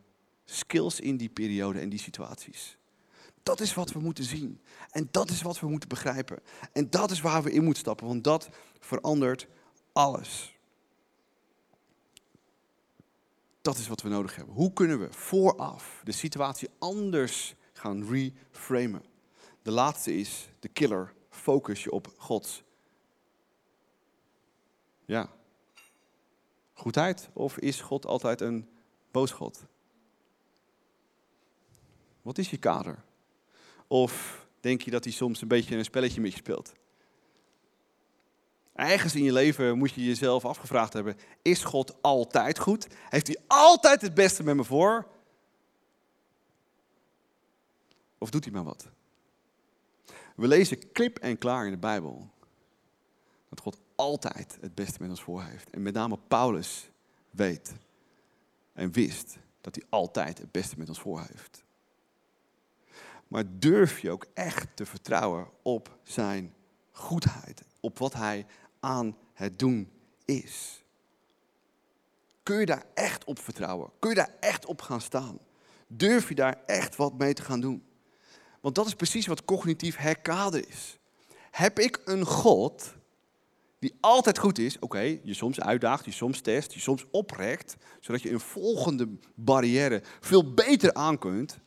[0.53, 2.77] skills in die periode en die situaties?
[3.43, 4.61] Dat is wat we moeten zien.
[4.91, 6.39] En dat is wat we moeten begrijpen.
[6.71, 9.47] En dat is waar we in moeten stappen, want dat verandert
[9.91, 10.57] alles.
[13.61, 14.55] Dat is wat we nodig hebben.
[14.55, 19.03] Hoe kunnen we vooraf de situatie anders gaan reframen?
[19.61, 21.13] De laatste is de killer.
[21.29, 22.63] Focus je op Gods.
[25.05, 25.29] Ja.
[26.73, 28.69] Goedheid of is God altijd een
[29.11, 29.65] boos God?
[32.23, 33.03] Wat is je kader?
[33.87, 36.73] Of denk je dat hij soms een beetje een spelletje met je speelt?
[38.73, 42.87] Ergens in je leven moet je jezelf afgevraagd hebben: is God altijd goed?
[43.09, 45.07] Heeft hij altijd het beste met me voor?
[48.17, 48.87] Of doet hij maar wat?
[50.35, 52.29] We lezen klip en klaar in de Bijbel
[53.49, 55.69] dat God altijd het beste met ons voor heeft.
[55.69, 56.89] En met name Paulus
[57.29, 57.73] weet
[58.73, 61.62] en wist dat hij altijd het beste met ons voor heeft.
[63.33, 66.53] Maar durf je ook echt te vertrouwen op zijn
[66.91, 68.45] goedheid, op wat hij
[68.79, 69.91] aan het doen
[70.25, 70.83] is.
[72.43, 73.89] Kun je daar echt op vertrouwen?
[73.99, 75.39] Kun je daar echt op gaan staan?
[75.87, 77.83] Durf je daar echt wat mee te gaan doen?
[78.61, 80.97] Want dat is precies wat cognitief herkader is.
[81.51, 82.93] Heb ik een God
[83.79, 88.21] die altijd goed is, oké, je soms uitdaagt, je soms test, je soms oprekt, zodat
[88.21, 91.61] je een volgende barrière veel beter aan kunt,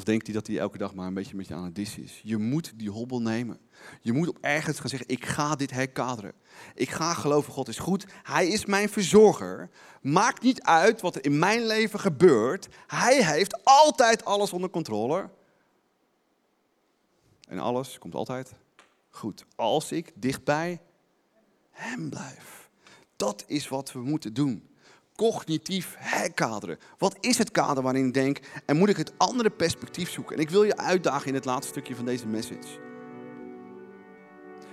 [0.00, 1.98] of denkt hij dat hij elke dag maar een beetje met je aan het dis
[1.98, 2.20] is?
[2.22, 3.60] Je moet die hobbel nemen.
[4.00, 6.32] Je moet op ergens gaan zeggen, ik ga dit herkaderen.
[6.74, 8.06] Ik ga geloven, God is goed.
[8.22, 9.70] Hij is mijn verzorger.
[10.02, 12.68] Maakt niet uit wat er in mijn leven gebeurt.
[12.86, 15.30] Hij heeft altijd alles onder controle.
[17.48, 18.52] En alles komt altijd
[19.10, 19.44] goed.
[19.56, 20.80] Als ik dichtbij
[21.70, 22.70] hem blijf.
[23.16, 24.69] Dat is wat we moeten doen.
[25.20, 26.78] Cognitief herkaderen.
[26.98, 30.36] Wat is het kader waarin ik denk en moet ik het andere perspectief zoeken?
[30.36, 32.78] En ik wil je uitdagen in het laatste stukje van deze message.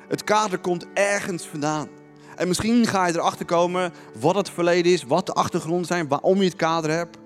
[0.08, 1.90] Het kader komt ergens vandaan.
[2.36, 6.38] En misschien ga je erachter komen wat het verleden is, wat de achtergrond zijn, waarom
[6.38, 7.18] je het kader hebt.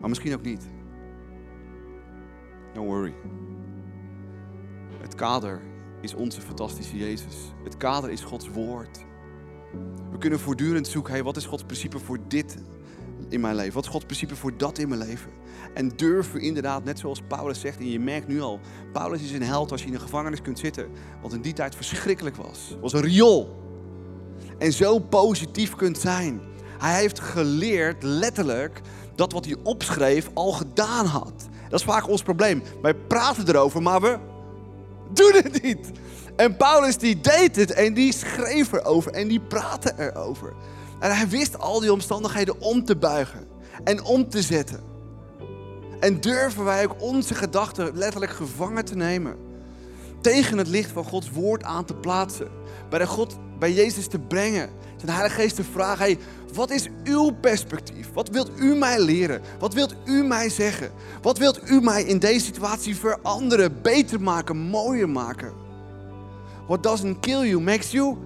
[0.00, 0.62] Maar misschien ook niet.
[2.74, 3.14] Don't worry.
[5.00, 5.60] Het kader
[6.00, 7.36] is onze fantastische Jezus.
[7.64, 9.08] Het kader is Gods woord.
[10.10, 12.56] We kunnen voortdurend zoeken, hey, wat is Gods principe voor dit
[13.28, 13.74] in mijn leven?
[13.74, 15.30] Wat is Gods principe voor dat in mijn leven?
[15.74, 18.60] En durven inderdaad, net zoals Paulus zegt, en je merkt nu al,
[18.92, 20.88] Paulus is een held als je in een gevangenis kunt zitten.
[21.22, 22.68] Wat in die tijd verschrikkelijk was.
[22.70, 23.58] Het was een riool.
[24.58, 26.40] En zo positief kunt zijn.
[26.78, 28.80] Hij heeft geleerd, letterlijk,
[29.14, 31.48] dat wat hij opschreef al gedaan had.
[31.68, 32.62] Dat is vaak ons probleem.
[32.82, 34.18] Wij praten erover, maar we
[35.12, 35.90] doen het niet.
[36.36, 40.52] En Paulus die deed het en die schreef erover en die praatte erover.
[41.00, 43.46] En hij wist al die omstandigheden om te buigen
[43.84, 44.80] en om te zetten.
[46.00, 49.36] En durven wij ook onze gedachten letterlijk gevangen te nemen.
[50.20, 52.48] Tegen het licht van Gods woord aan te plaatsen.
[52.88, 54.70] Bij, de God, bij Jezus te brengen.
[54.96, 56.18] Zijn Heilige Geest te vragen, hey,
[56.54, 58.12] wat is uw perspectief?
[58.12, 59.40] Wat wilt u mij leren?
[59.58, 60.90] Wat wilt u mij zeggen?
[61.22, 65.52] Wat wilt u mij in deze situatie veranderen, beter maken, mooier maken?
[66.66, 68.16] What doesn't kill you makes you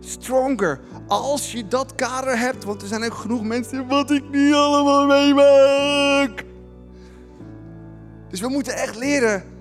[0.00, 0.80] stronger.
[1.06, 5.06] Als je dat kader hebt, want er zijn ook genoeg mensen wat ik niet allemaal
[5.06, 6.44] meemaak.
[8.30, 9.57] Dus we moeten echt leren.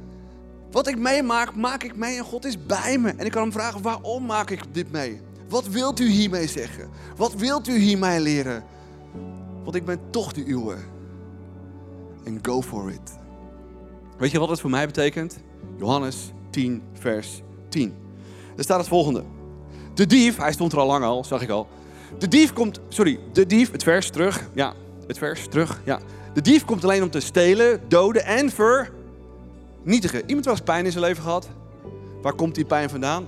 [0.78, 3.10] Wat ik meemaak, maak ik mee en God is bij me.
[3.10, 5.22] En ik kan hem vragen, waarom maak ik dit mee?
[5.50, 6.90] Wat wilt u hiermee zeggen?
[7.16, 8.64] Wat wilt u hiermee leren?
[9.64, 10.76] Want ik ben toch de uwe.
[12.24, 13.18] En go for it.
[14.18, 15.38] Weet je wat het voor mij betekent?
[15.78, 17.94] Johannes 10, vers 10.
[18.58, 19.24] Er staat het volgende.
[19.94, 21.68] De dief, hij stond er al lang al, zag ik al.
[22.18, 24.50] De dief komt, sorry, de dief, het vers terug.
[24.54, 24.74] Ja,
[25.08, 25.82] het vers terug.
[25.86, 26.00] Ja.
[26.34, 28.52] De dief komt alleen om te stelen, doden en
[29.88, 30.28] vernietigen.
[30.28, 31.50] Iemand wel eens pijn in zijn leven gehad?
[32.22, 33.26] Waar komt die pijn vandaan?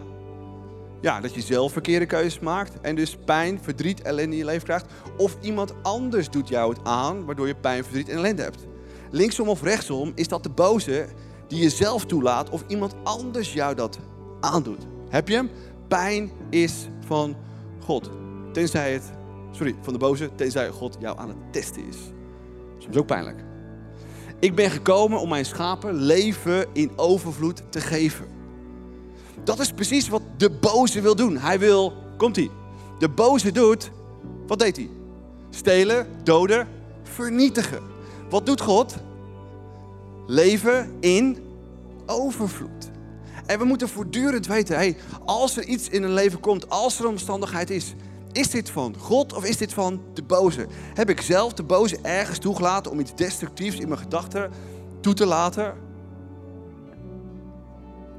[1.01, 4.63] Ja, dat je zelf verkeerde keuzes maakt en dus pijn, verdriet, ellende in je leven
[4.63, 4.85] krijgt.
[5.17, 8.67] Of iemand anders doet jou het aan, waardoor je pijn, verdriet en ellende hebt.
[9.11, 11.07] Linksom of rechtsom is dat de boze
[11.47, 13.99] die je zelf toelaat of iemand anders jou dat
[14.39, 14.87] aandoet.
[15.09, 15.49] Heb je hem?
[15.87, 17.35] Pijn is van
[17.83, 18.09] God.
[18.53, 19.03] Tenzij het,
[19.51, 21.97] sorry, van de boze, tenzij God jou aan het testen is.
[22.77, 23.48] Soms ook pijnlijk.
[24.39, 28.25] Ik ben gekomen om mijn schapen leven in overvloed te geven.
[29.43, 31.37] Dat is precies wat de boze wil doen.
[31.37, 32.49] Hij wil, komt hij.
[32.99, 33.91] De boze doet,
[34.47, 34.89] wat deed hij?
[35.49, 36.67] Stelen, doden,
[37.03, 37.81] vernietigen.
[38.29, 38.95] Wat doet God?
[40.27, 41.37] Leven in
[42.05, 42.89] overvloed.
[43.45, 47.05] En we moeten voortdurend weten, hey, als er iets in een leven komt, als er
[47.05, 47.93] een omstandigheid is,
[48.31, 50.67] is dit van God of is dit van de boze?
[50.93, 54.51] Heb ik zelf de boze ergens toegelaten om iets destructiefs in mijn gedachten
[54.99, 55.73] toe te laten?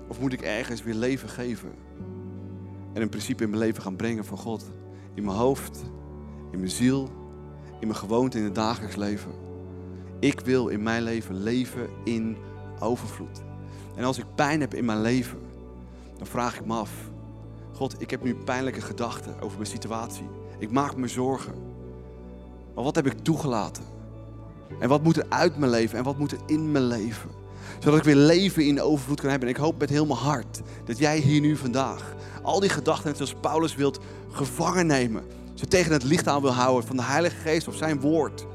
[0.09, 1.71] Of moet ik ergens weer leven geven?
[2.93, 4.71] En een principe in mijn leven gaan brengen van God.
[5.15, 5.81] In mijn hoofd,
[6.51, 7.11] in mijn ziel,
[7.81, 9.31] in mijn gewoonte, in het dagelijks leven.
[10.21, 12.37] Ik wil in mijn leven leven in
[12.79, 13.43] overvloed.
[13.97, 15.39] En als ik pijn heb in mijn leven,
[16.19, 17.10] dan vraag ik me af.
[17.81, 20.29] God, ik heb nu pijnlijke gedachten over mijn situatie.
[20.59, 21.55] Ik maak me zorgen.
[22.75, 23.85] Maar wat heb ik toegelaten?
[24.79, 27.31] En wat moet er uit mijn leven en wat moet er in mijn leven?
[27.79, 29.49] Zodat ik weer leven in overvloed kan hebben.
[29.49, 33.17] En ik hoop met heel mijn hart dat jij hier nu vandaag al die gedachten,
[33.17, 33.99] zoals Paulus wilt,
[34.31, 35.23] gevangen nemen.
[35.55, 38.47] Ze tegen het licht aan wil houden van de Heilige Geest of zijn woord.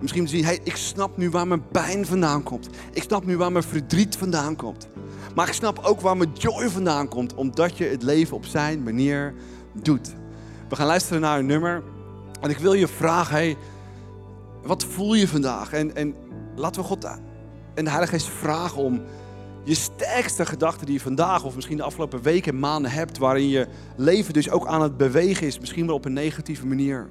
[0.00, 2.68] En misschien zien, hey, ik snap nu waar mijn pijn vandaan komt.
[2.92, 4.88] Ik snap nu waar mijn verdriet vandaan komt.
[5.34, 8.82] Maar ik snap ook waar mijn joy vandaan komt, omdat je het leven op zijn
[8.82, 9.34] manier
[9.82, 10.14] doet.
[10.68, 11.82] We gaan luisteren naar een nummer.
[12.40, 13.56] En ik wil je vragen, hey,
[14.62, 15.72] wat voel je vandaag?
[15.72, 16.14] En, en
[16.56, 17.04] laten we God
[17.74, 19.02] en de Heilige Geest vragen om
[19.64, 23.48] je sterkste gedachten die je vandaag of misschien de afgelopen weken en maanden hebt, waarin
[23.48, 27.08] je leven dus ook aan het bewegen is, misschien wel op een negatieve manier.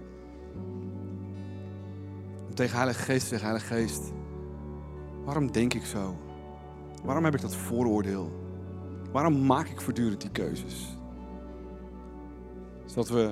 [2.60, 4.02] Tegen Heilige Geest te zeggen, Heilige Geest,
[5.26, 6.18] waarom denk ik zo?
[7.04, 8.32] Waarom heb ik dat vooroordeel?
[9.12, 10.98] Waarom maak ik voortdurend die keuzes?
[12.86, 13.32] Zodat we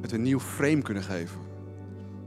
[0.00, 1.40] het een nieuw frame kunnen geven.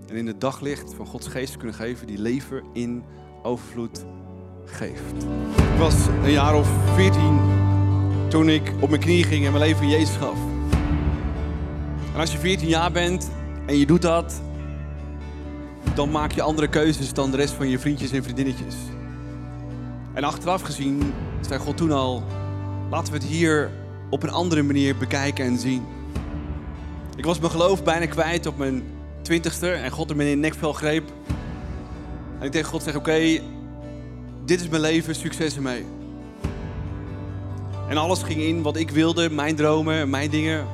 [0.07, 3.03] En in het daglicht van Gods geest kunnen geven die leven in
[3.43, 4.05] overvloed
[4.65, 5.23] geeft.
[5.73, 7.39] Ik was een jaar of 14
[8.29, 10.39] toen ik op mijn knieën ging en mijn leven in Jezus gaf.
[12.13, 13.31] En als je 14 jaar bent
[13.65, 14.41] en je doet dat,
[15.95, 18.75] dan maak je andere keuzes dan de rest van je vriendjes en vriendinnetjes.
[20.13, 22.23] En achteraf gezien zei God toen al,
[22.89, 23.69] laten we het hier
[24.09, 25.83] op een andere manier bekijken en zien.
[27.15, 28.83] Ik was mijn geloof bijna kwijt op mijn
[29.21, 31.11] twintigste en God er me in nekvel greep.
[32.39, 33.39] En ik tegen God zeg, oké,
[34.45, 35.85] dit is mijn leven, succes ermee.
[37.89, 40.65] En alles ging in wat ik wilde, mijn dromen, mijn dingen.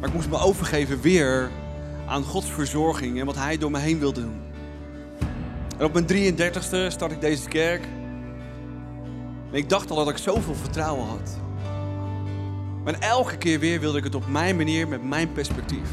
[0.00, 1.50] Maar ik moest me overgeven weer
[2.10, 4.40] aan Gods verzorging en wat Hij door me heen wilde doen.
[5.78, 7.84] En op mijn 33ste start ik deze kerk.
[9.50, 11.38] Ik dacht al dat ik zoveel vertrouwen had.
[12.84, 15.90] Maar elke keer weer wilde ik het op mijn manier, met mijn perspectief.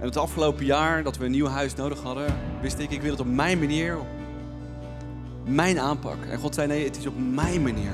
[0.00, 3.10] En het afgelopen jaar dat we een nieuw huis nodig hadden, wist ik, ik wil
[3.10, 3.98] het op mijn manier,
[5.44, 6.24] mijn aanpak.
[6.30, 7.92] En God zei, nee, het is op mijn manier,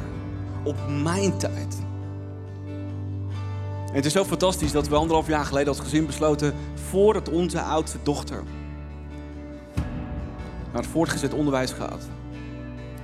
[0.62, 1.88] op mijn tijd.
[3.90, 7.60] En het is zo fantastisch dat we anderhalf jaar geleden als gezin besloten, voordat onze
[7.60, 8.42] oudste dochter
[10.72, 12.08] naar het voortgezet onderwijs gaat,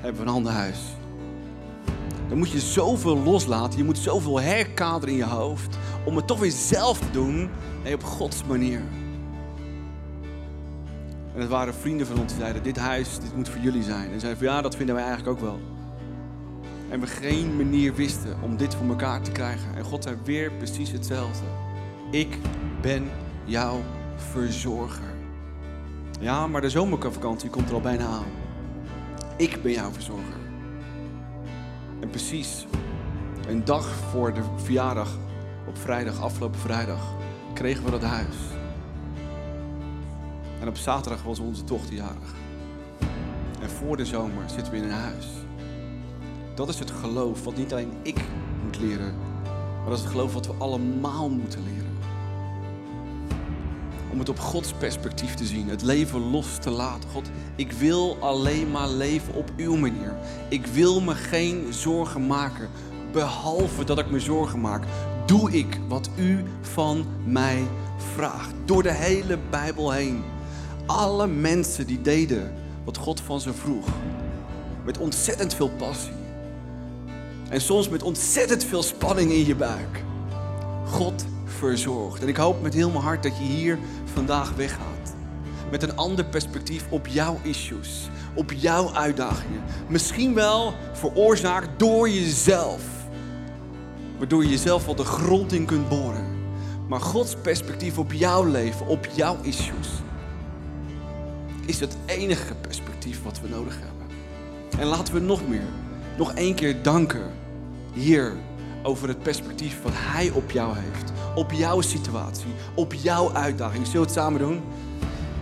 [0.00, 0.78] hebben we een ander huis.
[2.28, 6.38] Dan moet je zoveel loslaten, je moet zoveel herkaderen in je hoofd om het toch
[6.38, 7.50] weer zelf te doen,
[7.82, 8.82] nee, op Gods manier.
[11.34, 14.12] En het waren vrienden van ons die zeiden, dit huis, dit moet voor jullie zijn.
[14.12, 15.75] En zeiden van ja, dat vinden wij eigenlijk ook wel.
[16.90, 19.76] En we geen manier wisten om dit voor elkaar te krijgen.
[19.76, 21.46] En God zei weer precies hetzelfde.
[22.10, 22.38] Ik
[22.80, 23.10] ben
[23.44, 23.80] jouw
[24.16, 25.14] verzorger.
[26.20, 28.26] Ja, maar de zomervakantie komt er al bijna aan.
[29.36, 30.40] Ik ben jouw verzorger.
[32.00, 32.66] En precies
[33.48, 35.18] een dag voor de verjaardag,
[35.66, 37.14] op vrijdag, afgelopen vrijdag,
[37.54, 38.36] kregen we dat huis.
[40.60, 42.34] En op zaterdag was onze dochter jarig.
[43.60, 45.45] En voor de zomer zitten we in een huis.
[46.56, 48.20] Dat is het geloof wat niet alleen ik
[48.64, 51.96] moet leren, maar dat is het geloof wat we allemaal moeten leren.
[54.12, 57.10] Om het op Gods perspectief te zien, het leven los te laten.
[57.10, 60.16] God, ik wil alleen maar leven op uw manier.
[60.48, 62.68] Ik wil me geen zorgen maken,
[63.12, 64.84] behalve dat ik me zorgen maak.
[65.26, 67.62] Doe ik wat u van mij
[68.14, 68.54] vraagt.
[68.64, 70.22] Door de hele Bijbel heen.
[70.86, 72.52] Alle mensen die deden
[72.84, 73.86] wat God van ze vroeg.
[74.84, 76.15] Met ontzettend veel passie.
[77.48, 80.04] En soms met ontzettend veel spanning in je buik.
[80.86, 82.22] God verzorgt.
[82.22, 83.78] En ik hoop met heel mijn hart dat je hier
[84.12, 85.14] vandaag weggaat.
[85.70, 88.08] Met een ander perspectief op jouw issues.
[88.34, 89.62] Op jouw uitdagingen.
[89.88, 92.82] Misschien wel veroorzaakt door jezelf.
[94.18, 96.26] Waardoor je jezelf wel de grond in kunt boren.
[96.88, 99.88] Maar Gods perspectief op jouw leven, op jouw issues.
[101.66, 104.06] Is het enige perspectief wat we nodig hebben.
[104.78, 105.68] En laten we nog meer,
[106.16, 107.30] nog één keer danken,
[107.92, 108.32] Heer,
[108.82, 111.12] over het perspectief wat Hij op jou heeft.
[111.34, 113.86] Op jouw situatie, op jouw uitdaging.
[113.86, 114.62] Zullen we het samen doen?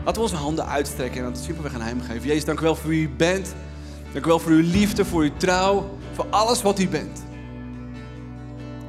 [0.05, 2.27] Laten we onze handen uitstrekken en het simpelweg aan Hem geven.
[2.27, 3.55] Jezus, dank u wel voor wie u bent.
[4.12, 7.25] Dank u wel voor uw liefde, voor uw trouw, voor alles wat u bent.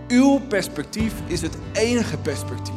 [0.08, 2.74] Uw perspectief is het enige perspectief.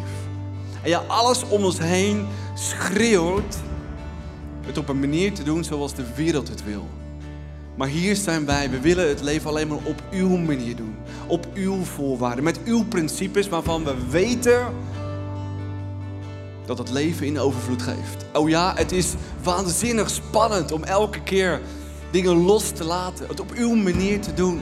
[0.82, 3.56] En ja, alles om ons heen schreeuwt
[4.66, 6.88] het op een manier te doen zoals de wereld het wil.
[7.78, 8.70] Maar hier zijn wij.
[8.70, 10.96] We willen het leven alleen maar op uw manier doen.
[11.26, 12.44] Op uw voorwaarden.
[12.44, 14.66] Met uw principes waarvan we weten
[16.66, 18.24] dat het leven in overvloed geeft.
[18.32, 21.60] Oh ja, het is waanzinnig spannend om elke keer
[22.10, 23.26] dingen los te laten.
[23.26, 24.60] Het op uw manier te doen.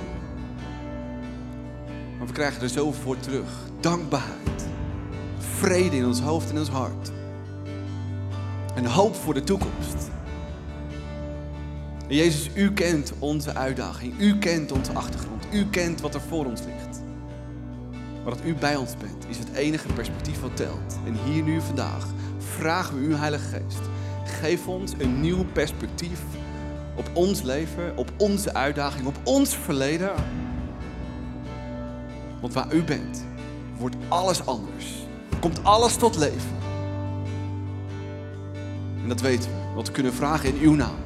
[2.18, 3.48] Maar we krijgen er zoveel voor terug.
[3.80, 4.66] Dankbaarheid.
[5.58, 7.10] Vrede in ons hoofd en ons hart.
[8.74, 10.14] En hoop voor de toekomst.
[12.09, 14.20] En Jezus, u kent onze uitdaging.
[14.20, 15.46] U kent onze achtergrond.
[15.52, 17.00] U kent wat er voor ons ligt.
[18.24, 20.98] Maar dat u bij ons bent, is het enige perspectief wat telt.
[21.07, 22.07] En hier nu vandaag
[22.38, 23.80] vragen we u, Heilige Geest.
[24.24, 26.20] Geef ons een nieuw perspectief
[26.96, 30.14] op ons leven, op onze uitdaging, op ons verleden.
[32.40, 33.24] Want waar u bent,
[33.78, 34.86] wordt alles anders.
[35.40, 36.57] Komt alles tot leven.
[39.02, 41.05] En dat weten we, want we kunnen vragen in uw naam.